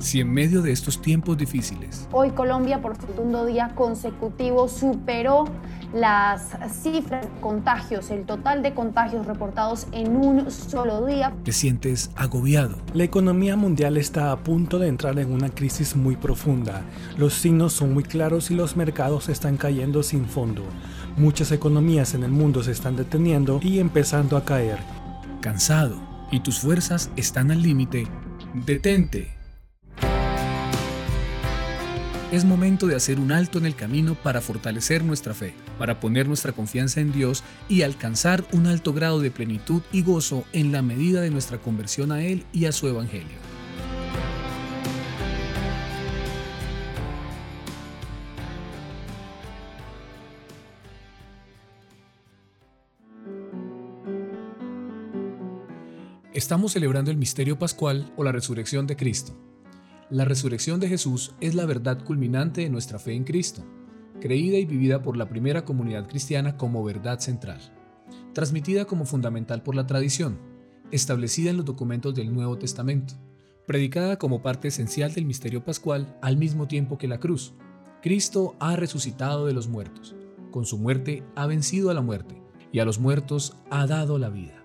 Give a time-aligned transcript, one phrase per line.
[0.00, 2.08] si en medio de estos tiempos difíciles.
[2.12, 5.44] Hoy Colombia por segundo día consecutivo superó
[5.92, 11.32] las cifras de contagios, el total de contagios reportados en un solo día.
[11.44, 12.78] Te sientes agobiado.
[12.94, 16.82] La economía mundial está a punto de entrar en una crisis muy profunda.
[17.18, 20.62] Los signos son muy claros y los mercados están cayendo sin fondo.
[21.16, 24.78] Muchas economías en el mundo se están deteniendo y empezando a caer.
[25.40, 25.96] Cansado
[26.30, 28.06] y tus fuerzas están al límite.
[28.54, 29.39] Detente
[32.32, 36.28] es momento de hacer un alto en el camino para fortalecer nuestra fe, para poner
[36.28, 40.80] nuestra confianza en Dios y alcanzar un alto grado de plenitud y gozo en la
[40.80, 43.36] medida de nuestra conversión a Él y a su Evangelio.
[56.32, 59.49] Estamos celebrando el misterio pascual o la resurrección de Cristo.
[60.10, 63.62] La resurrección de Jesús es la verdad culminante de nuestra fe en Cristo,
[64.20, 67.60] creída y vivida por la primera comunidad cristiana como verdad central,
[68.32, 70.36] transmitida como fundamental por la tradición,
[70.90, 73.14] establecida en los documentos del Nuevo Testamento,
[73.68, 77.54] predicada como parte esencial del misterio pascual al mismo tiempo que la cruz.
[78.02, 80.16] Cristo ha resucitado de los muertos.
[80.50, 82.42] Con su muerte ha vencido a la muerte
[82.72, 84.59] y a los muertos ha dado la vida.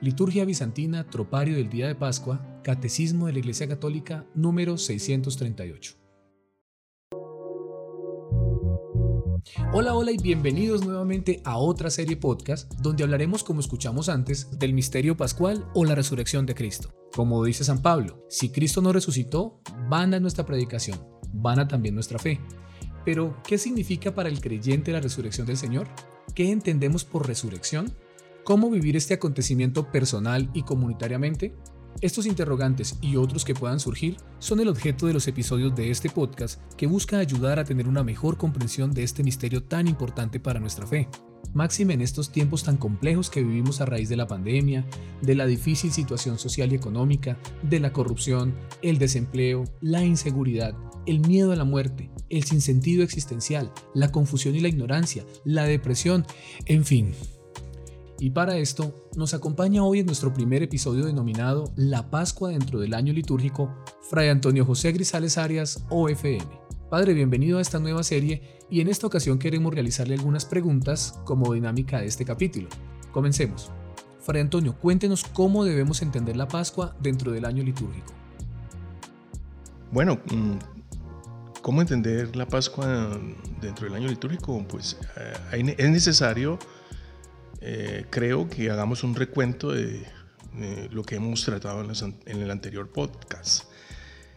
[0.00, 5.94] Liturgia Bizantina, Tropario del Día de Pascua, Catecismo de la Iglesia Católica, número 638.
[9.72, 14.74] Hola, hola y bienvenidos nuevamente a otra serie podcast donde hablaremos, como escuchamos antes, del
[14.74, 16.92] misterio pascual o la resurrección de Cristo.
[17.14, 21.00] Como dice San Pablo, si Cristo no resucitó, van a nuestra predicación,
[21.32, 22.38] van a también nuestra fe.
[23.06, 25.88] Pero, ¿qué significa para el creyente la resurrección del Señor?
[26.34, 27.94] ¿Qué entendemos por resurrección?
[28.46, 31.56] ¿Cómo vivir este acontecimiento personal y comunitariamente?
[32.00, 36.10] Estos interrogantes y otros que puedan surgir son el objeto de los episodios de este
[36.10, 40.60] podcast que busca ayudar a tener una mejor comprensión de este misterio tan importante para
[40.60, 41.08] nuestra fe.
[41.54, 44.86] Máxime en estos tiempos tan complejos que vivimos a raíz de la pandemia,
[45.22, 51.18] de la difícil situación social y económica, de la corrupción, el desempleo, la inseguridad, el
[51.18, 56.24] miedo a la muerte, el sinsentido existencial, la confusión y la ignorancia, la depresión,
[56.66, 57.12] en fin,
[58.18, 62.94] y para esto nos acompaña hoy en nuestro primer episodio denominado La Pascua dentro del
[62.94, 63.74] año litúrgico,
[64.08, 66.46] Fray Antonio José Grisales Arias, OFM.
[66.90, 71.52] Padre, bienvenido a esta nueva serie y en esta ocasión queremos realizarle algunas preguntas como
[71.52, 72.68] dinámica de este capítulo.
[73.12, 73.70] Comencemos.
[74.20, 78.12] Fray Antonio, cuéntenos cómo debemos entender la Pascua dentro del año litúrgico.
[79.92, 80.56] Bueno, mm,
[81.60, 83.20] ¿cómo entender la Pascua
[83.60, 84.64] dentro del año litúrgico?
[84.66, 84.98] Pues
[85.52, 86.58] eh, es necesario
[87.60, 90.04] eh, creo que hagamos un recuento de,
[90.90, 93.64] lo que hemos tratado en, el anterior podcast.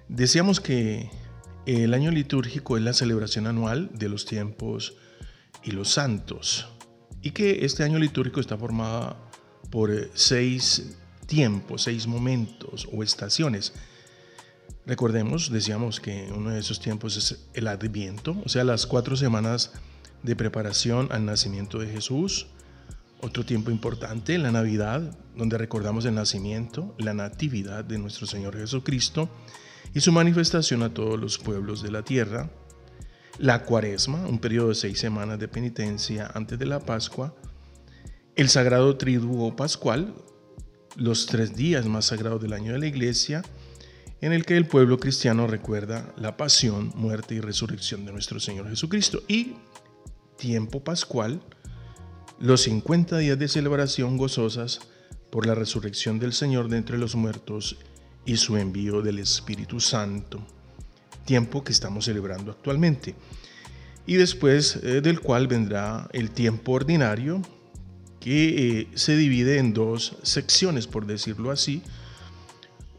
[0.10, 1.10] Decíamos que
[1.66, 4.98] el año litúrgico es la celebración anual de los tiempos
[5.64, 6.68] y los santos
[7.22, 9.18] y que este año litúrgico está formado
[9.70, 13.74] por eh, seis tiempos, seis momentos o estaciones.
[14.86, 19.72] Recordemos, decíamos que uno de esos tiempos es el Adviento, o sea, las cuatro semanas
[20.24, 22.48] de preparación al nacimiento de Jesús,
[23.22, 29.30] otro tiempo importante, la Navidad, donde recordamos el nacimiento, la natividad de nuestro Señor Jesucristo
[29.94, 32.50] y su manifestación a todos los pueblos de la tierra.
[33.38, 37.34] La Cuaresma, un periodo de seis semanas de penitencia antes de la Pascua.
[38.36, 40.14] El Sagrado Triduo Pascual,
[40.96, 43.42] los tres días más sagrados del año de la Iglesia,
[44.22, 48.70] en el que el pueblo cristiano recuerda la pasión, muerte y resurrección de nuestro Señor
[48.70, 49.24] Jesucristo.
[49.28, 49.56] Y
[50.38, 51.42] tiempo pascual,
[52.40, 54.80] los 50 días de celebración gozosas
[55.30, 57.78] por la resurrección del Señor de entre los muertos
[58.26, 60.40] y su envío del Espíritu Santo,
[61.26, 63.16] tiempo que estamos celebrando actualmente,
[64.06, 67.42] y después eh, del cual vendrá el tiempo ordinario,
[68.20, 71.84] que eh, se divide en dos secciones, por decirlo así,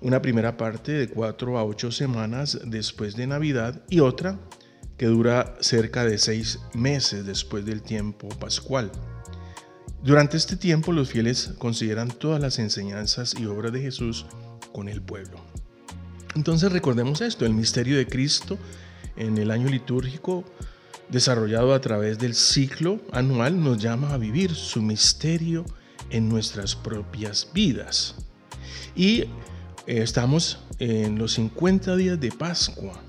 [0.03, 4.39] una primera parte de cuatro a ocho semanas después de Navidad y otra
[4.97, 8.91] que dura cerca de seis meses después del tiempo pascual.
[10.03, 14.25] Durante este tiempo los fieles consideran todas las enseñanzas y obras de Jesús
[14.73, 15.39] con el pueblo.
[16.35, 18.57] Entonces recordemos esto, el misterio de Cristo
[19.17, 20.45] en el año litúrgico
[21.11, 25.67] desarrollado a través del ciclo anual nos llama a vivir su misterio
[26.09, 28.15] en nuestras propias vidas.
[28.95, 29.29] Y eh,
[29.87, 33.03] estamos en los 50 días de Pascua.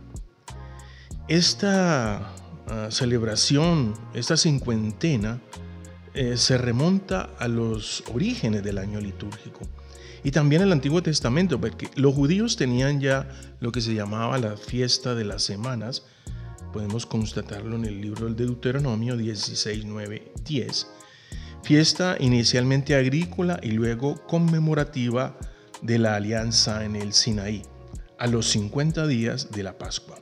[1.27, 2.33] Esta
[2.67, 5.39] ah, celebración, esta cincuentena,
[6.13, 9.61] eh, se remonta a los orígenes del año litúrgico.
[10.23, 13.27] Y también el Antiguo Testamento, porque los judíos tenían ya
[13.59, 16.03] lo que se llamaba la fiesta de las semanas,
[16.71, 20.87] podemos constatarlo en el libro del Deuteronomio 16, 9, 10,
[21.63, 25.37] fiesta inicialmente agrícola y luego conmemorativa
[25.81, 27.63] de la alianza en el Sinaí,
[28.19, 30.17] a los 50 días de la Pascua.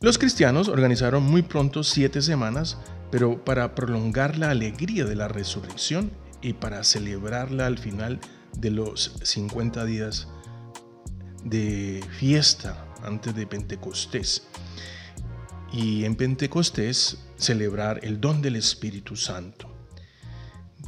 [0.00, 2.78] Los cristianos organizaron muy pronto siete semanas,
[3.10, 6.10] pero para prolongar la alegría de la resurrección
[6.42, 8.20] y para celebrarla al final
[8.56, 10.28] de los 50 días
[11.44, 14.46] de fiesta antes de Pentecostés.
[15.72, 19.68] Y en Pentecostés celebrar el don del Espíritu Santo.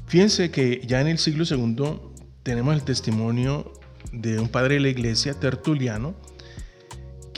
[0.07, 2.01] Fíjense que ya en el siglo II
[2.43, 3.73] tenemos el testimonio
[4.13, 6.15] de un padre de la iglesia, Tertuliano,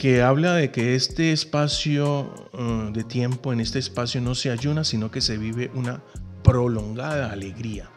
[0.05, 4.85] que habla de que este espacio uh, de tiempo, en este espacio no se ayuna,
[4.85, 6.03] sino que se vive una
[6.43, 7.89] prolongada alegría.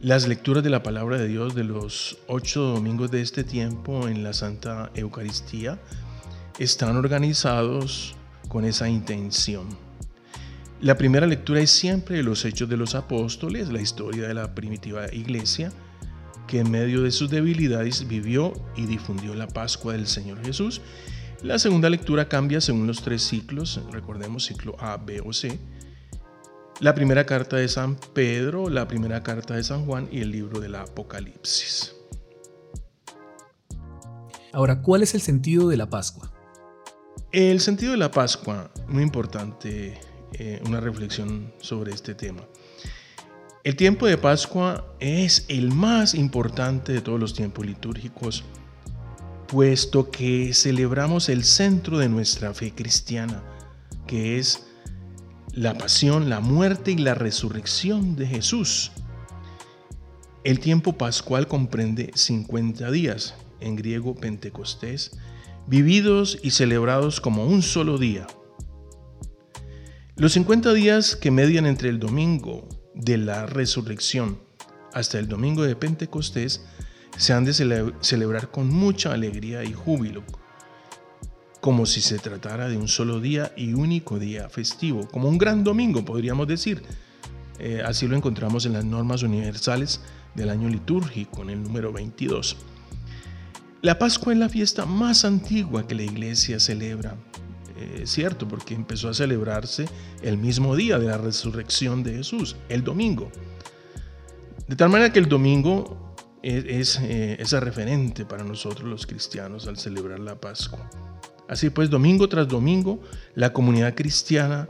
[0.00, 4.24] Las lecturas de la palabra de Dios de los ocho domingos de este tiempo en
[4.24, 5.78] la Santa Eucaristía
[6.58, 8.16] están organizados
[8.48, 9.68] con esa intención.
[10.80, 15.12] La primera lectura es siempre los hechos de los apóstoles, la historia de la primitiva
[15.12, 15.70] iglesia,
[16.46, 20.80] que en medio de sus debilidades vivió y difundió la Pascua del Señor Jesús.
[21.42, 25.58] La segunda lectura cambia según los tres ciclos, recordemos ciclo A, B o C.
[26.80, 30.60] La primera carta de San Pedro, la primera carta de San Juan y el libro
[30.60, 31.94] del Apocalipsis.
[34.52, 36.32] Ahora, ¿cuál es el sentido de la Pascua?
[37.32, 40.00] El sentido de la Pascua, muy importante,
[40.32, 42.42] eh, una reflexión sobre este tema.
[43.64, 48.44] El tiempo de Pascua es el más importante de todos los tiempos litúrgicos,
[49.48, 53.42] puesto que celebramos el centro de nuestra fe cristiana,
[54.06, 54.66] que es
[55.50, 58.92] la pasión, la muerte y la resurrección de Jesús.
[60.44, 65.12] El tiempo pascual comprende 50 días, en griego Pentecostés,
[65.66, 68.26] vividos y celebrados como un solo día.
[70.16, 74.38] Los 50 días que median entre el domingo de la resurrección
[74.92, 76.64] hasta el domingo de Pentecostés
[77.16, 80.22] se han de celebrar con mucha alegría y júbilo,
[81.60, 85.64] como si se tratara de un solo día y único día festivo, como un gran
[85.64, 86.82] domingo podríamos decir.
[87.58, 90.00] Eh, así lo encontramos en las normas universales
[90.34, 92.56] del año litúrgico, en el número 22.
[93.82, 97.16] La Pascua es la fiesta más antigua que la iglesia celebra
[97.84, 99.86] es eh, cierto, porque empezó a celebrarse
[100.22, 103.30] el mismo día de la resurrección de Jesús, el domingo.
[104.68, 109.78] De tal manera que el domingo es, eh, es, referente para nosotros los cristianos al
[109.78, 110.90] celebrar la Pascua.
[111.48, 113.00] Así pues, domingo tras domingo,
[113.34, 114.66] la comunidad cristiana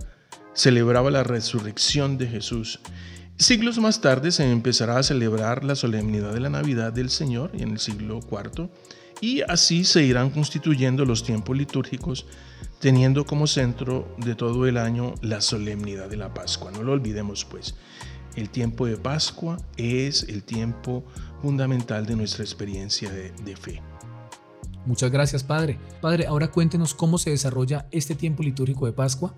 [0.54, 2.80] celebraba la resurrección de Jesús.
[3.36, 7.72] Siglos más tarde se empezará a celebrar la solemnidad de la Navidad del Señor en
[7.72, 8.70] el siglo IV
[9.20, 12.26] y así se irán constituyendo los tiempos litúrgicos
[12.80, 16.70] teniendo como centro de todo el año la solemnidad de la Pascua.
[16.70, 17.74] No lo olvidemos pues,
[18.36, 21.04] el tiempo de Pascua es el tiempo
[21.40, 23.80] fundamental de nuestra experiencia de, fe.
[24.86, 25.78] Muchas gracias, Padre.
[26.00, 29.34] Padre, ahora cuéntenos cómo se desarrolla este tiempo litúrgico de Pascua.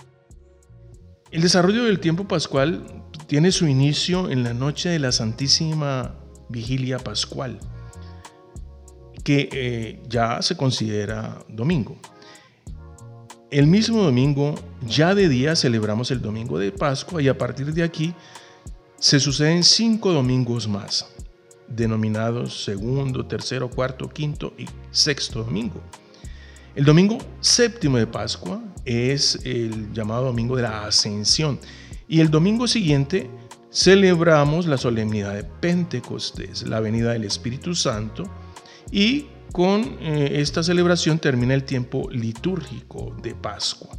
[1.30, 2.86] El desarrollo del tiempo pascual
[3.26, 6.14] tiene su inicio en la noche de la Santísima
[6.48, 7.58] Vigilia Pascual,
[9.26, 11.96] que eh, ya se considera domingo.
[13.50, 14.54] El mismo domingo,
[14.86, 18.14] ya de día, celebramos el domingo de Pascua y a partir de aquí
[19.00, 21.12] se suceden cinco domingos más,
[21.66, 25.82] denominados segundo, tercero, cuarto, quinto y sexto domingo.
[26.76, 31.58] El domingo séptimo de Pascua es el llamado domingo de la Ascensión
[32.06, 33.28] y el domingo siguiente
[33.72, 38.22] celebramos la solemnidad de Pentecostés, la venida del Espíritu Santo
[38.90, 43.96] y con eh, esta celebración termina el tiempo litúrgico de Pascua.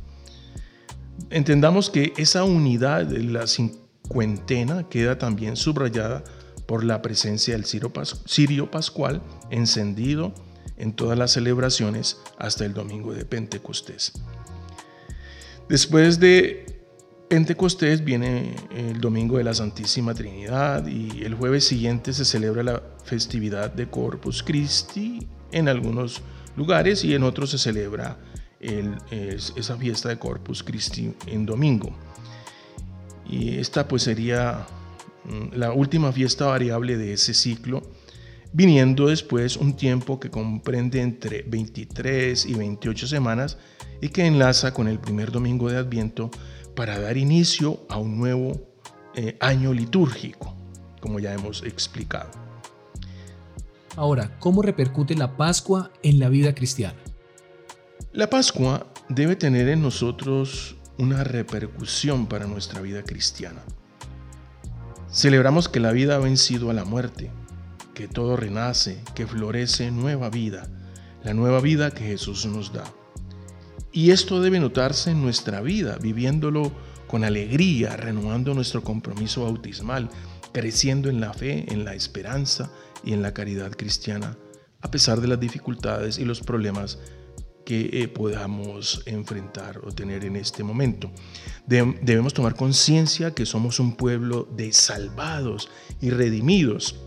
[1.30, 6.24] Entendamos que esa unidad de la cincuentena queda también subrayada
[6.68, 10.34] por la presencia del cirio pascual encendido
[10.78, 14.14] en todas las celebraciones hasta el domingo de Pentecostés.
[15.70, 16.77] Después de
[17.30, 22.82] Pentecostés viene el domingo de la Santísima Trinidad y el jueves siguiente se celebra la
[23.04, 26.22] festividad de Corpus Christi en algunos
[26.56, 28.18] lugares y en otros se celebra
[28.62, 31.94] esa fiesta de Corpus Christi en domingo.
[33.30, 34.66] Y esta pues sería
[35.26, 37.82] mm, la última fiesta variable de ese ciclo,
[38.58, 43.60] viniendo después un tiempo que comprende entre 23 y 28 semanas
[44.02, 46.32] y que enlaza con el primer domingo de Adviento
[46.76, 48.60] para dar inicio a un nuevo
[49.14, 50.56] eh, año litúrgico,
[51.00, 52.32] como ya hemos explicado.
[53.96, 56.98] Ahora, ¿cómo repercute la Pascua en la vida cristiana?
[58.12, 63.62] La Pascua debe tener en nosotros una repercusión para nuestra vida cristiana.
[65.12, 67.30] Celebramos que la vida ha vencido a la muerte,
[67.98, 70.70] que todo renace, que florece nueva vida,
[71.24, 72.84] la nueva vida que Jesús nos da.
[73.92, 76.72] Y esto debe notarse en nuestra vida, viviéndolo
[77.08, 80.12] con alegría, renovando nuestro compromiso bautismal,
[80.54, 82.72] creciendo en la fe, en la esperanza
[83.04, 84.38] y en la caridad cristiana,
[84.82, 87.00] a pesar de las dificultades y los problemas
[87.66, 91.12] que eh, podamos enfrentar o tener en este momento.
[91.66, 97.07] debemos tomar conciencia que somos un pueblo de salvados y redimidos.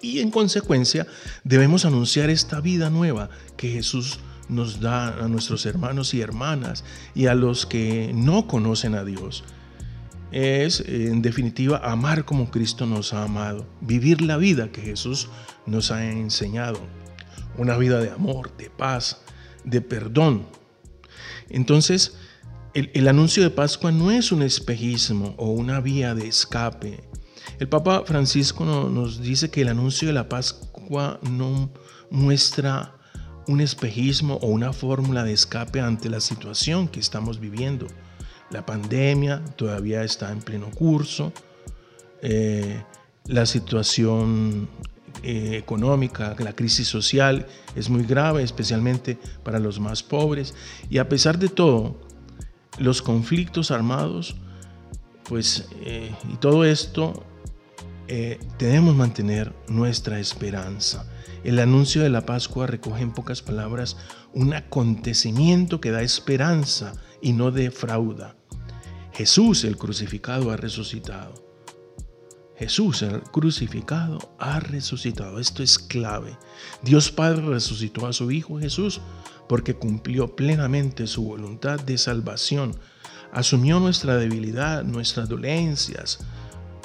[0.00, 1.06] Y en consecuencia
[1.44, 7.26] debemos anunciar esta vida nueva que Jesús nos da a nuestros hermanos y hermanas y
[7.26, 9.44] a los que no conocen a Dios.
[10.30, 15.28] Es, en definitiva, amar como Cristo nos ha amado, vivir la vida que Jesús
[15.66, 16.80] nos ha enseñado,
[17.56, 19.22] una vida de amor, de paz,
[19.64, 20.46] de perdón.
[21.48, 22.16] Entonces,
[22.74, 27.02] el, anuncio de Pascua no es un espejismo o una vía de escape.
[27.58, 31.70] El Papa Francisco nos dice que el anuncio de la Pascua no
[32.10, 32.94] muestra
[33.48, 37.88] un espejismo o una fórmula de escape ante la situación que estamos viviendo.
[38.50, 41.32] La pandemia todavía está en pleno curso.
[42.22, 42.80] Eh,
[43.26, 44.68] la situación
[45.24, 50.54] eh, económica, la crisis social es muy grave, especialmente para los más pobres.
[50.90, 51.98] Y a pesar de todo,
[52.78, 54.36] los conflictos armados,
[55.24, 57.24] pues, eh, y todo esto,
[58.08, 61.06] eh, debemos mantener nuestra esperanza.
[61.44, 63.96] El anuncio de la Pascua recoge en pocas palabras
[64.32, 68.36] un acontecimiento que da esperanza y no defrauda.
[69.12, 71.48] Jesús el crucificado ha resucitado.
[72.58, 75.38] Jesús, el crucificado, ha resucitado.
[75.38, 76.36] Esto es clave.
[76.82, 79.00] Dios Padre resucitó a su Hijo Jesús
[79.48, 82.74] porque cumplió plenamente su voluntad de salvación.
[83.32, 86.18] Asumió nuestra debilidad, nuestras dolencias,